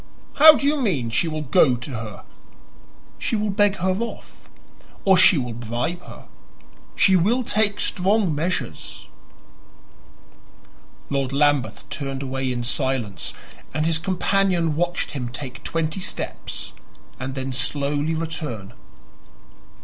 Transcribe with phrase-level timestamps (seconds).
[0.37, 2.23] "How do you mean she will go to her?"
[3.19, 4.49] "She will beg her off,
[5.05, 6.27] or she will bribe her.
[6.95, 9.07] She will take strong measures."
[11.11, 13.35] Lord Lambeth turned away in silence,
[13.75, 16.73] and his companion watched him take twenty steps
[17.19, 18.73] and then slowly return.